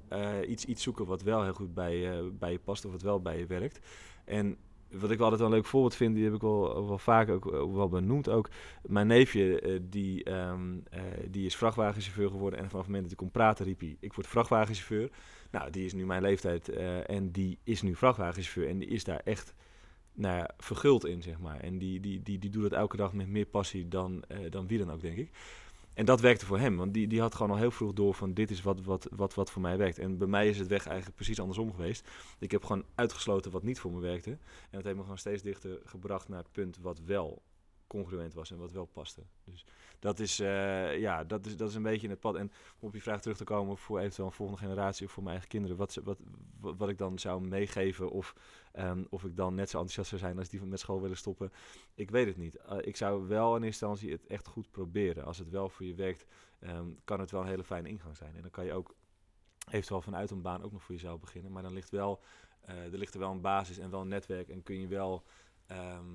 [0.47, 3.37] iets, iets zoeken wat wel heel goed bij, bij je past of wat wel bij
[3.37, 3.79] je werkt.
[4.25, 4.57] En
[4.91, 7.29] wat ik wel altijd wel een leuk voorbeeld vind, die heb ik wel, wel vaak
[7.29, 8.49] ook, wel benoemd ook.
[8.87, 12.59] Mijn neefje, die, ehm, eh, die is vrachtwagenchauffeur geworden.
[12.59, 15.09] En vanaf het moment dat ik kon praten, riep hij, ik word vrachtwagenchauffeur.
[15.51, 18.67] Nou, die is nu mijn leeftijd eh, en die is nu vrachtwagenchauffeur.
[18.67, 19.53] En die is daar echt
[20.13, 21.59] nou ja, verguld in, zeg maar.
[21.59, 24.67] En die, die, die, die doet het elke dag met meer passie dan, eh, dan
[24.67, 25.31] wie dan ook, denk ik.
[25.93, 28.33] En dat werkte voor hem, want die, die had gewoon al heel vroeg door van
[28.33, 29.99] dit is wat, wat, wat, wat voor mij werkt.
[29.99, 32.09] En bij mij is het weg eigenlijk precies andersom geweest.
[32.39, 34.29] Ik heb gewoon uitgesloten wat niet voor me werkte.
[34.29, 34.39] En
[34.71, 37.41] dat heeft me gewoon steeds dichter gebracht naar het punt wat wel
[37.87, 39.21] congruent was en wat wel paste.
[39.43, 39.65] Dus
[39.99, 42.35] dat is, eh, ja, dat is, dat is een beetje in het pad.
[42.35, 45.23] En om op je vraag terug te komen voor eventueel een volgende generatie of voor
[45.23, 46.19] mijn eigen kinderen, wat, wat,
[46.59, 48.35] wat, wat ik dan zou meegeven of,
[48.71, 51.51] ehm, of ik dan net zo enthousiast zou zijn als die met school willen stoppen,
[51.93, 52.55] ik weet het niet.
[52.55, 55.25] Eh, ik zou wel in eerste instantie het echt goed proberen.
[55.25, 56.25] Als het wel voor je werkt,
[56.59, 58.35] ehm, kan het wel een hele fijne ingang zijn.
[58.35, 58.95] En dan kan je ook
[59.69, 61.51] eventueel vanuit een baan ook nog voor jezelf beginnen.
[61.51, 62.21] Maar dan ligt, wel,
[62.61, 65.23] eh, er ligt er wel een basis en wel een netwerk en kun je wel
[65.65, 66.05] ehm,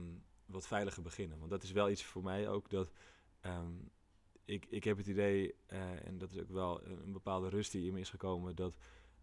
[0.47, 1.39] wat veiliger beginnen.
[1.39, 2.93] Want dat is wel iets voor mij ook dat
[3.45, 3.73] ehm,
[4.45, 7.73] ik, ik heb het idee, eh, en dat is ook wel een, een bepaalde rust
[7.73, 8.75] die in me is gekomen, dat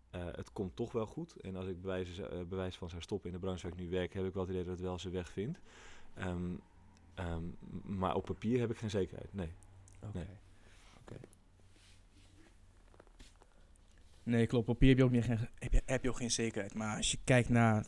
[0.10, 1.36] eh, het komt toch wel goed.
[1.42, 3.90] En als ik bewijs, eh, bewijs van zou stoppen in de branche waar ik nu
[3.90, 5.60] werk, heb ik wel het idee dat het wel zijn weg vindt.
[6.14, 6.56] Ehm,
[7.14, 7.44] ehm,
[7.84, 9.52] maar op papier heb ik geen zekerheid, nee.
[10.04, 10.18] Oké.
[10.18, 10.28] Nee.
[14.24, 14.68] Nee, klopt.
[14.68, 16.74] Op papier heb je, ook niet, geen- heb, je, heb je ook geen zekerheid.
[16.74, 17.86] Maar als je kijkt naar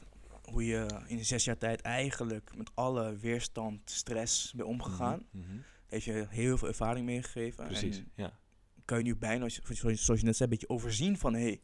[0.51, 5.43] hoe je in de zes jaar tijd eigenlijk met alle weerstand, stress bent omgegaan, Mhm,
[5.47, 5.57] mhm.
[5.93, 7.65] Heeft je heel veel ervaring meegegeven.
[7.65, 8.39] Precies, En ja.
[8.85, 11.61] kan je nu bijna, zoals je net zei, een beetje overzien van, hey,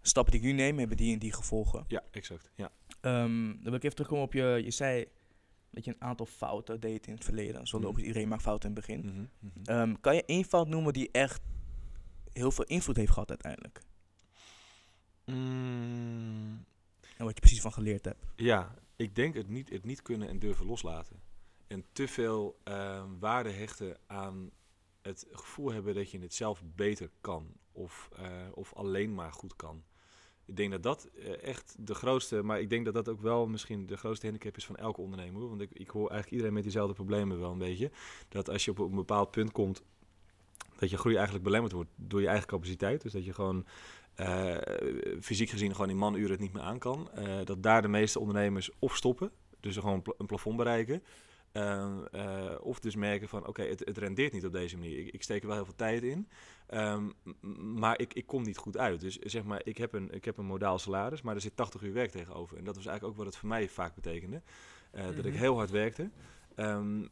[0.00, 1.84] stappen die ik nu neem hebben die en die gevolgen.
[1.88, 2.50] Ja, exact.
[2.54, 2.70] Ja.
[3.00, 5.06] Ehm, dan wil ik even terugkomen op je, je zei
[5.70, 7.66] dat je een aantal fouten deed in het verleden.
[7.66, 7.86] Zo Mhm.
[7.86, 9.00] logisch, iedereen maakt fouten in het begin.
[9.06, 9.64] Mhm, mhm.
[9.64, 11.42] Ehm, kan je één fout noemen die echt
[12.32, 13.80] heel veel invloed heeft gehad uiteindelijk?
[15.24, 16.64] Mm,
[17.16, 18.24] En wat je precies van geleerd hebt?
[18.36, 21.20] Ja, ik denk het niet, het niet kunnen en durven loslaten.
[21.68, 24.50] En te veel ehm, waarde hechten aan
[25.08, 27.52] het gevoel hebben dat je het zelf beter kan.
[27.72, 29.82] Of, eh, of alleen maar goed kan.
[30.44, 33.46] Ik denk dat dat eh, echt de grootste, maar ik denk dat dat ook wel
[33.46, 35.48] misschien de grootste handicap is van elke ondernemer.
[35.48, 37.90] Want ik, ik hoor eigenlijk iedereen met diezelfde problemen wel een beetje.
[38.28, 39.82] Dat als je op een bepaald punt komt,
[40.78, 43.02] dat je groei eigenlijk belemmerd wordt door je eigen capaciteit.
[43.02, 43.66] Dus dat je gewoon
[44.14, 44.56] eh,
[45.20, 47.10] fysiek gezien gewoon in manuren het niet meer aan kan.
[47.44, 51.02] Dat daar de meeste ondernemers of stoppen, dus gewoon een plafond bereiken.
[51.58, 54.98] Eh, eh, of dus merken van oké, het, het rendeert niet op deze manier.
[54.98, 56.28] Ik, ik steek er wel heel veel tijd in,
[56.66, 57.08] ehm,
[57.78, 59.00] maar ik, ik kom niet goed uit.
[59.00, 61.82] Dus zeg maar, ik heb, een, ik heb een modaal salaris, maar er zit 80
[61.82, 62.56] uur werk tegenover.
[62.58, 64.42] En dat was eigenlijk ook wat het voor mij vaak betekende.
[64.90, 65.40] Eh, Dat ik Mhm.
[65.42, 66.10] heel hard werkte.
[66.54, 67.06] ehm,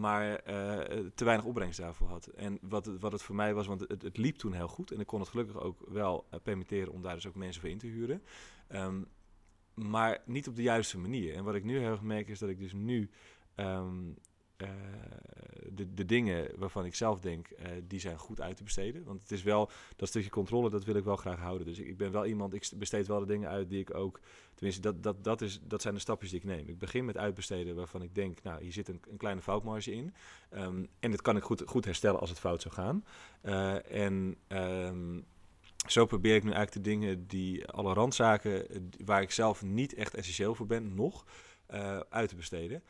[0.00, 2.26] maar eh, te weinig opbrengst daarvoor had.
[2.26, 4.90] En wat het, wat het voor mij was, want het, het liep toen heel goed.
[4.90, 7.78] En ik kon het gelukkig ook wel permitteren om daar dus ook mensen voor in
[7.78, 8.22] te huren.
[8.68, 9.02] Ehm,
[9.74, 11.34] maar niet op de juiste manier.
[11.34, 13.10] En wat ik nu heel erg merk is dat ik dus nu
[13.54, 14.12] ehm,
[14.60, 14.68] eh,
[15.72, 19.04] de, de dingen waarvan ik zelf denk, eh, die zijn goed uit te besteden.
[19.04, 21.66] Want het is wel, dat stukje controle, dat wil ik wel graag houden.
[21.66, 24.20] Dus ik, ben wel iemand, ik besteed wel de dingen uit die ik ook,
[24.54, 26.68] tenminste, dat, dat, dat, is, dat zijn de stapjes die ik neem.
[26.68, 30.14] Ik begin met uitbesteden waarvan ik denk, nou, hier zit een, een kleine foutmarge in.
[30.50, 33.04] Ehm, en dat kan ik goed, goed herstellen als het fout zou gaan.
[33.40, 35.20] Eh, en ehm,
[35.86, 38.66] zo probeer ik nu eigenlijk de dingen die, alle randzaken,
[39.04, 41.24] waar ik zelf niet echt essentieel voor ben, nog,
[42.08, 42.82] uit te besteden.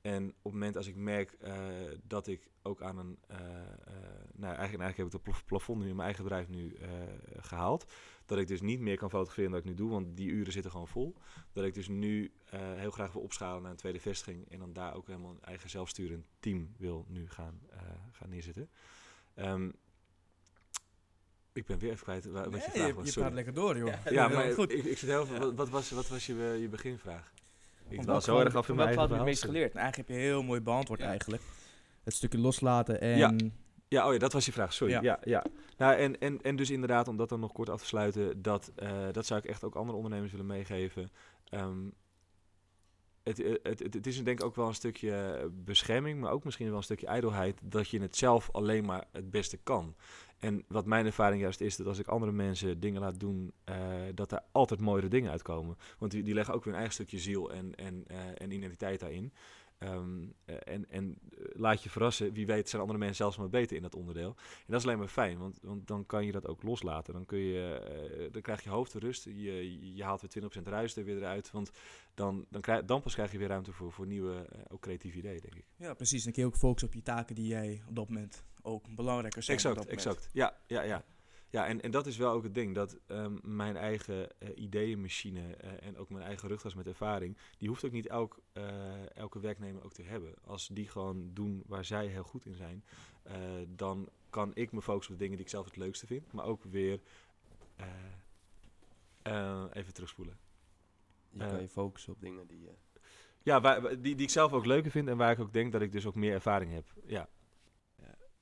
[0.00, 1.56] En op het moment als ik merk eh,
[2.02, 3.18] dat ik ook aan een...
[3.28, 3.44] eh, eh,
[4.34, 6.88] nou, eigenlijk, eigenlijk heb ik het plaf- plafond nu in mijn eigen bedrijf nu eh,
[7.36, 7.92] gehaald.
[8.26, 10.70] Dat ik dus niet meer kan fotograferen dan ik nu doe, want die uren zitten
[10.70, 11.16] gewoon vol.
[11.52, 14.50] Dat ik dus nu eh, heel graag wil opschalen naar een tweede vestiging.
[14.50, 17.80] En dan daar ook helemaal een eigen zelfsturend team wil nu gaan, eh,
[18.12, 18.68] gaan neerzetten.
[19.34, 19.70] Ehm,
[21.52, 23.06] ik ben weer even kwijt wa- wat je vraag je, was.
[23.14, 23.86] je praat lekker door, joh.
[24.10, 24.72] Ja, Heel maar goed.
[24.72, 25.38] ik, ik zit heel veel.
[25.38, 27.32] Wat, wat was, wat was je, je beginvraag?
[27.88, 29.72] Ik welk zo erg af in mijn eigen veld heb je het meest geleerd?
[29.74, 31.06] Nou, eigenlijk heb je heel mooi beantwoord Ja.
[31.06, 31.42] eigenlijk.
[32.04, 33.16] Het stukje loslaten en...
[33.16, 33.32] Ja.
[33.88, 34.72] Ja, oh ja, dat was je vraag.
[34.72, 34.92] Sorry.
[34.92, 35.02] Ja.
[35.02, 35.44] Ja, ja.
[35.76, 38.72] Nou, en, en, en dus inderdaad, om dat dan nog kort af te sluiten, dat,
[38.76, 41.10] eh, dat zou ik echt ook andere ondernemers willen meegeven.
[41.48, 41.78] Ehm,
[43.28, 46.44] het, eh, het, het, het is denk ik ook wel een stukje bescherming, maar ook
[46.44, 49.94] misschien wel een stukje ijdelheid, dat je het zelf alleen maar het beste kan.
[50.38, 53.76] En wat mijn ervaring juist is, dat als ik andere mensen dingen laat doen, eh,
[54.14, 55.76] dat er altijd mooiere dingen uitkomen.
[55.98, 59.00] Want die, die leggen ook weer een eigen stukje ziel en, en, eh, en identiteit
[59.00, 59.32] daarin.
[59.78, 63.48] Ehm, eh, en en eh, laat je verrassen, wie weet zijn andere mensen zelfs maar
[63.48, 64.34] beter in dat onderdeel.
[64.36, 67.12] En dat is alleen maar fijn, want, want dan kan je dat ook loslaten.
[67.12, 71.04] Dan, kun je, eh, dan krijg je hoofdrust, je, je haalt weer 20% ruis er
[71.04, 71.50] weer eruit.
[71.50, 71.70] Want
[72.14, 75.40] dan, dan, krijg, dan pas krijg je weer ruimte voor, voor nieuwe, ook creatieve ideeën,
[75.40, 75.64] denk ik.
[75.76, 76.24] Ja, precies.
[76.24, 79.42] Dan kun je ook focussen op je taken die jij op dat moment ook belangrijker
[79.42, 79.56] zijn.
[79.56, 80.28] Exact, exact.
[80.32, 81.04] Ja, ja, ja.
[81.50, 85.54] Ja, en, en dat is wel ook het ding, dat ehm, mijn eigen eh, ideeënmachine
[85.56, 89.40] eh, en ook mijn eigen rugtas met ervaring, die hoeft ook niet elk, eh, elke
[89.40, 90.34] werknemer ook te hebben.
[90.44, 92.84] Als die gewoon doen waar zij heel goed in zijn,
[93.22, 93.34] eh,
[93.68, 96.44] dan kan ik me focussen op de dingen die ik zelf het leukste vind, maar
[96.44, 97.00] ook weer
[97.76, 97.86] eh,
[99.22, 100.38] eh, even terugspoelen.
[101.30, 102.72] Je kan je focussen op dingen die je...
[103.42, 105.82] Ja, waar, die, die ik zelf ook leuker vind en waar ik ook denk dat
[105.82, 106.92] ik dus ook meer ervaring heb.
[107.06, 107.28] Ja.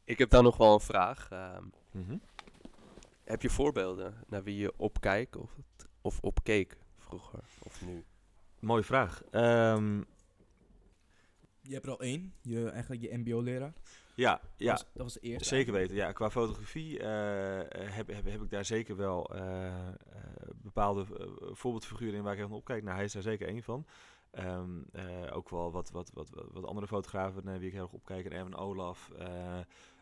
[0.05, 1.31] Ik heb dan nog wel een vraag.
[1.31, 1.65] Ehm,
[1.97, 2.17] Mhm.
[3.27, 5.51] Heb je voorbeelden naar wie je opkijkt of,
[6.01, 8.05] of opkeek vroeger of nu?
[8.59, 9.23] Mooie vraag.
[9.31, 9.99] Ehm,
[11.63, 12.33] Je hebt er al één.
[12.43, 13.73] Je, eigenlijk je mbo-leraar.
[14.15, 14.71] ja, ja.
[14.73, 15.49] Dat, was, dat was de eerste.
[15.49, 16.13] Zeker weten, ja.
[16.13, 17.07] Qua fotografie eh,
[17.95, 19.95] heb, heb, heb ik daar zeker wel eh, eh,
[20.57, 22.83] bepaalde eh, voorbeeldfiguren in waar ik echt naar opkijk.
[22.83, 23.87] Nou, hij is daar zeker één van.
[24.31, 27.83] Ehm, eh, ook wel wat, wat, wat, wat, wat andere fotografen naar wie ik heel
[27.83, 28.25] erg opkijk.
[28.27, 29.11] En Erwin Olaf,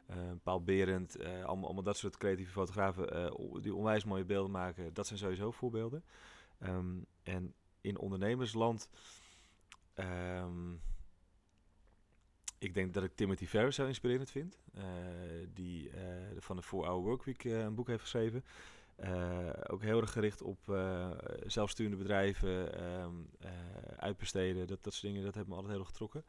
[0.06, 4.50] eh, eh, Paul Berend, eh, allemaal, dat soort creatieve fotografen eh, die onwijs mooie beelden
[4.50, 4.94] maken.
[4.94, 6.04] Dat zijn sowieso voorbeelden.
[6.58, 8.88] Ehm, en in ondernemersland...
[9.94, 10.72] ehm,
[12.58, 14.58] ik denk dat ik Timothy Ferris heel inspirerend vind.
[15.54, 15.90] die
[16.38, 18.44] van de 4-Hour Workweek een boek heeft geschreven.
[19.66, 20.58] Ook heel erg gericht op
[21.46, 23.50] zelfsturende bedrijven, ehm, eh,
[23.96, 25.24] uitbesteden, dat, dat soort dingen.
[25.24, 26.24] Dat heeft me altijd heel erg getrokken.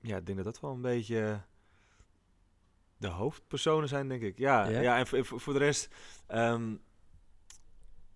[0.00, 1.40] Ja, ik denk dat dat wel een beetje
[2.96, 4.38] de hoofdpersonen zijn, denk ik.
[4.38, 4.80] Ja, Ja?
[4.80, 4.98] ja?
[4.98, 5.88] en voor, de rest...
[6.26, 6.76] ehm,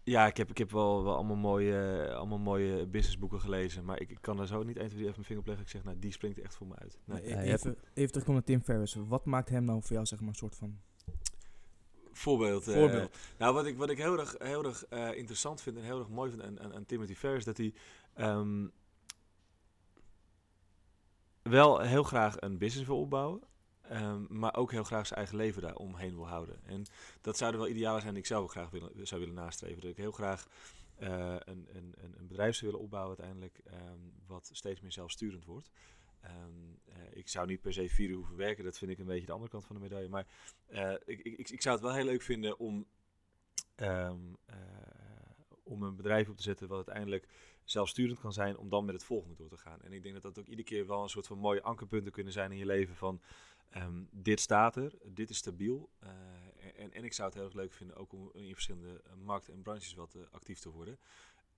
[0.05, 3.85] ja, ik heb, ik heb wel, wel allemaal, mooie, allemaal mooie businessboeken gelezen.
[3.85, 5.65] Maar ik, ik kan daar zo niet 1, 2, 3 even mijn vinger op leggen.
[5.65, 6.99] Ik zeg, nou, die springt echt voor me uit.
[7.05, 7.29] Nee.
[7.29, 8.95] Ja, even, even terugkomen naar Tim Ferriss.
[8.95, 10.79] Wat maakt hem nou voor jou, zeg maar, een soort van...
[12.13, 12.69] Voorbeeld.
[12.69, 13.17] eh, Voorbeeld.
[13.39, 16.09] nou, wat ik, wat ik heel erg, heel erg eh, interessant vind en heel erg
[16.09, 17.45] mooi vind aan, aan, aan Timothy Ferris...
[17.45, 17.75] dat hij
[18.15, 18.67] ehm,
[21.43, 23.43] wel heel graag een business wil opbouwen...
[23.83, 26.61] ehm, maar ook heel graag zijn eigen leven daar omheen wil houden.
[26.65, 26.85] En
[27.21, 29.81] dat zouden wel idealen zijn die ik zelf ook graag willen, zou willen nastreven.
[29.81, 30.47] Dat ik heel graag
[30.95, 33.61] eh, een, een, een, bedrijf zou willen opbouwen uiteindelijk...
[33.65, 35.71] ehm, wat steeds meer zelfsturend wordt...
[36.21, 36.35] Ehm,
[36.85, 38.65] eh, ik zou niet per se vier uur hoeven werken.
[38.65, 40.09] Dat vind ik een beetje de andere kant van de medaille.
[40.09, 40.27] Maar
[40.67, 42.87] eh, ik, ik, ik, zou het wel heel leuk vinden om,
[45.63, 47.29] om een bedrijf op te zetten wat uiteindelijk
[47.65, 49.83] zelfsturend kan zijn, om dan met het volgende door te gaan.
[49.83, 52.33] En ik denk dat dat ook iedere keer wel een soort van mooie ankerpunten kunnen
[52.33, 53.21] zijn in je leven van
[53.71, 55.91] ehm, dit staat er, dit is stabiel.
[55.99, 56.11] eh,
[56.77, 59.55] en, en ik zou het heel erg leuk vinden ook om in verschillende eh, markten
[59.55, 60.99] en branches wat eh, actief te worden.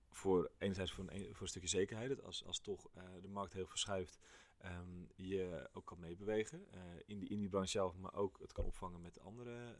[0.09, 2.89] Voor enerzijds voor een, voor een stukje zekerheid, dat als, als toch
[3.21, 4.19] de markt heel verschuift,
[4.57, 6.65] ehm, je ook kan meebewegen
[7.05, 9.75] in, die, in die branche zelf, maar ook het kan opvangen met andere,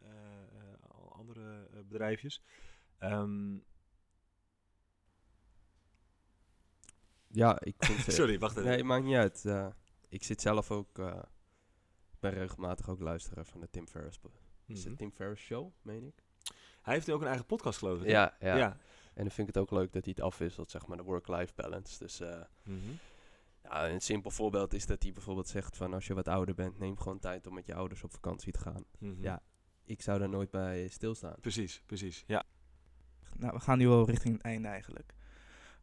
[1.10, 2.42] andere bedrijfjes.
[2.98, 3.58] Ehm,
[7.36, 8.14] Ja, ik vind...
[8.16, 8.70] sorry, wacht even.
[8.70, 9.46] Nee, maakt niet uit.
[9.46, 9.68] eh,
[10.10, 11.00] ik zit zelf ook...
[11.00, 11.22] eh,
[12.12, 14.20] ik ben regelmatig ook luisteraar van de Tim Ferriss.
[14.68, 14.90] Is Mhm.
[14.90, 16.24] het Tim Ferriss Show, meen ik?
[16.82, 18.08] Hij heeft nu ook een eigen podcast, geloof ik.
[18.08, 18.78] ja, ja.
[19.14, 21.54] En dan vind ik het ook leuk dat hij het afwisselt, zeg maar, de work-life
[21.56, 21.98] balance.
[22.00, 22.78] Dus eh, Mhm.
[23.64, 25.94] ja, een simpel voorbeeld is dat hij bijvoorbeeld zegt van...
[25.94, 28.60] als je wat ouder bent, neem gewoon tijd om met je ouders op vakantie te
[28.60, 28.86] gaan.
[29.00, 29.22] Mhm.
[29.24, 29.42] Ja.
[29.84, 31.36] Ik zou daar nooit bij stilstaan.
[31.42, 32.24] Precies, precies.
[32.28, 32.44] Ja.
[33.38, 35.14] Nou, we gaan nu wel richting het einde eigenlijk.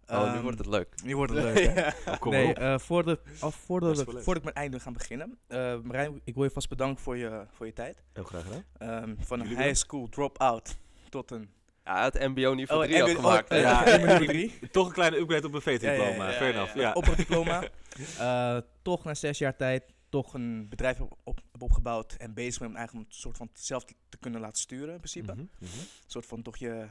[0.09, 0.95] Oh, nu Ehm, wordt het leuk.
[1.05, 2.11] Nu wordt het leuk, hè?
[2.13, 4.07] Oh, kom nee, eh, voordat, af, voordat, leuk.
[4.07, 5.39] voordat ik met einde gaan beginnen.
[5.47, 8.03] eh Marijn, ik wil je vast bedanken voor je, voor je tijd.
[8.13, 8.65] Heel graag gedaan.
[8.79, 10.77] Ehm, van een Jullie high school drop-out
[11.09, 11.51] tot een
[11.85, 13.51] Ja, hij had mbo-niveau Oh, 3 MBO afgemaakt.
[13.51, 13.89] oh, ja.
[13.89, 14.59] Ja, nummer drie.
[14.71, 16.05] Toch een kleine upgrade op een VT-diploma.
[16.05, 16.75] Ja, ja, ja, ja, Fair ja, enough.
[16.75, 16.81] ja.
[16.81, 16.93] Ja.
[16.93, 17.63] Op het diploma.
[18.19, 22.59] Eh, toch na zes jaar tijd toch een bedrijf heb, op, heb opgebouwd en bezig
[22.61, 25.33] ben om eigenlijk een soort van zelf te, kunnen laten sturen in principe.
[25.33, 25.79] Mhm, mhm.
[25.79, 26.87] Een soort van toch je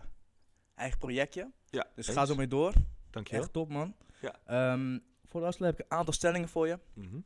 [0.75, 1.51] eigen projectje.
[1.69, 2.17] Ja, Dus eens.
[2.17, 2.73] ga zo mee door.
[3.11, 3.43] Dankjewel.
[3.43, 3.95] Echt top man.
[4.21, 4.35] Ja.
[4.45, 6.79] Ehm, voor de afsluit heb ik een aantal stellingen voor je.
[6.93, 7.19] Mhm,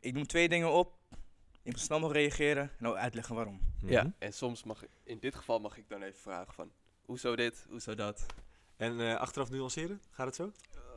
[0.00, 0.98] Ik noem twee dingen op.
[1.62, 3.60] Je moet snel nog reageren en ook uitleggen waarom.
[3.82, 3.92] mhm.
[3.92, 6.72] Ja, en soms mag ik, in dit geval mag ik dan even vragen van,
[7.04, 8.26] hoezo dit, hoezo dat?
[8.76, 10.00] En eh, achteraf nuanceren?
[10.10, 10.52] Gaat het zo?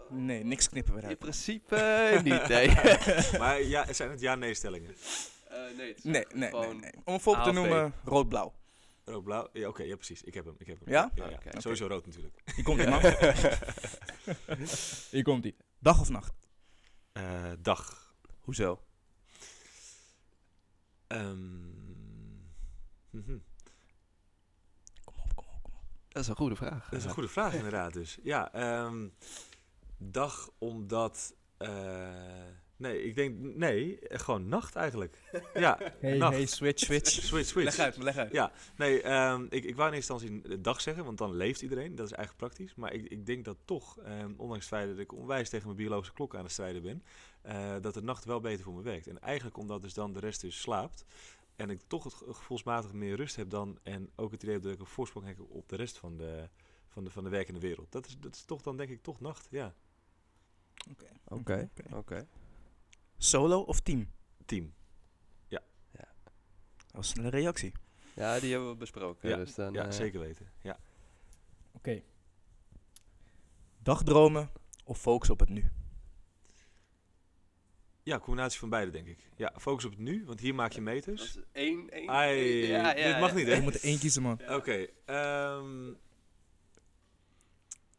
[0.09, 1.19] Nee, niks knippen we In eruit.
[1.19, 2.67] principe eh, niet, nee.
[3.41, 4.95] maar ja, zijn het ja-nee-stellingen?
[5.49, 6.91] Eh, nee, het is Nee, nee, nee, nee.
[7.03, 8.53] Om een voorbeeld te noemen, rood-blauw.
[9.05, 9.49] Rood, blauw?
[9.53, 10.23] Ja, oké, ja, precies.
[10.23, 10.55] Ik heb hem.
[10.57, 10.89] Ik heb hem.
[10.89, 11.11] Ja?
[11.15, 11.61] ja, Oké.
[11.61, 12.41] Sowieso rood natuurlijk.
[12.55, 13.01] Hier komt ie man.
[15.11, 15.55] Hier komt ie.
[15.79, 16.33] Dag of nacht?
[17.11, 18.13] Eh, dag.
[18.39, 18.81] Hoezo?
[21.07, 21.67] Ehm,
[23.09, 23.37] mhm.
[25.03, 25.85] Kom op, kom op, kom op.
[26.09, 26.89] Dat is een goede vraag.
[26.89, 28.17] Dat is een goede vraag inderdaad dus.
[28.23, 29.07] Ja, ehm,
[29.97, 31.35] dag omdat...
[31.57, 33.39] eh, nee, ik denk...
[33.39, 35.19] Nee, gewoon nacht eigenlijk.
[35.53, 36.33] Ja, Hey, nacht.
[36.35, 37.09] hey, switch, switch.
[37.29, 37.65] Switch, switch.
[37.77, 38.31] Leg uit, leg uit.
[38.31, 41.61] Ja, nee, ehm, ik, ik wou in eerste instantie een dag zeggen, want dan leeft
[41.61, 41.95] iedereen.
[41.95, 42.75] Dat is eigenlijk praktisch.
[42.75, 45.77] Maar ik, ik denk dat toch, ehm, ondanks het feit dat ik onwijs tegen mijn
[45.77, 47.03] biologische klok aan het strijden ben,
[47.41, 49.07] eh, dat de nacht wel beter voor me werkt.
[49.07, 51.05] En eigenlijk omdat dus dan de rest dus slaapt
[51.55, 54.63] en ik toch het ge- gevoelsmatig meer rust heb dan en ook het idee heb
[54.63, 56.49] dat ik een voorsprong heb op de rest van de,
[56.87, 57.91] van de, van de werkende wereld.
[57.91, 59.73] Dat is, dat is toch dan denk ik toch nacht, ja.
[61.27, 62.27] Oké, oké.
[63.23, 64.11] Solo of team?
[64.45, 64.73] Team.
[66.93, 67.71] Dat was een snelle reactie.
[68.15, 69.29] Ja, die hebben we besproken.
[69.29, 70.51] Ja, dus dan, Ja, eh, zeker weten.
[70.61, 70.79] Ja.
[71.71, 72.01] Oké.
[73.77, 74.49] Dagdromen
[74.83, 75.71] of focus op het nu?
[78.03, 79.29] ja, combinatie van beide denk ik.
[79.35, 81.21] Ja, focus op het nu, want hier maak je Dat meters.
[81.35, 83.35] is één, één, Ai, één- ja, ja, dit mag ja.
[83.35, 83.61] niet, Je hè?
[83.61, 84.39] moet er één kiezen, man.
[84.49, 85.93] Oké, ehm,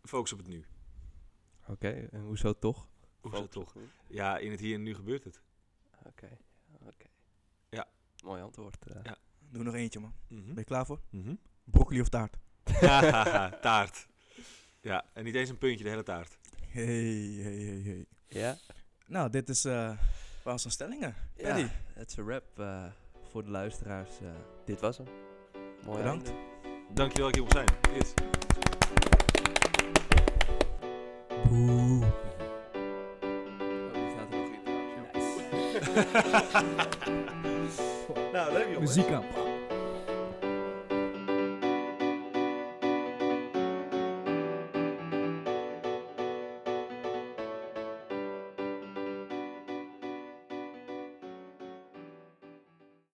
[0.02, 0.64] focus op het nu.
[1.66, 2.88] Oké, en hoezo toch?
[3.24, 3.82] Hoe is dat Focus toch?
[4.06, 5.40] Ja, in het hier en nu gebeurt het.
[6.06, 6.28] Oké,
[6.86, 7.06] oké.
[7.68, 7.86] Ja.
[8.24, 8.86] Mooi antwoord.
[8.86, 9.00] eh.
[9.02, 9.16] Ja.
[9.50, 10.14] Doe nog eentje, man.
[10.28, 10.46] Mhm.
[10.46, 11.00] Ben je klaar voor?
[11.10, 11.34] Mhm.
[11.64, 12.36] Broccoli of taart?
[13.62, 14.06] Taart.
[14.80, 16.38] Ja, en niet eens een puntje, de hele taart.
[16.68, 18.06] Hey, hey, hey, hey.
[18.28, 18.56] Ja?
[19.06, 19.64] Nou, dit is...
[19.64, 19.98] eh
[20.42, 21.14] waar zijn stellingen?
[21.36, 21.56] Ja,
[21.94, 22.84] het is een rap eh,
[23.30, 24.20] voor de luisteraars.
[24.20, 24.28] eh,
[24.64, 25.06] dit was hem.
[25.84, 26.28] Mooi Bedankt.
[26.28, 26.42] einde.
[26.94, 27.96] Dankjewel dat ik hier mocht zijn.
[27.96, 28.14] Yes.
[38.32, 38.80] Nou, leuk jongen.
[38.80, 39.24] Muziek aan.